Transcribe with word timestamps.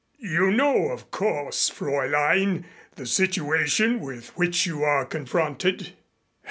"You 0.17 0.49
know, 0.49 0.87
of 0.87 1.11
course, 1.11 1.69
Fräulein, 1.69 2.63
the 2.95 3.05
situation 3.05 3.99
with 3.99 4.29
which 4.29 4.65
you 4.65 4.81
are 4.81 5.05
confronted. 5.05 5.93